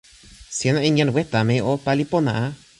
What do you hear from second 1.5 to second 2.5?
o pali pona a!